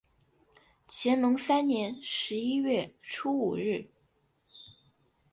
[0.87, 3.87] 乾隆三年十一月初五日。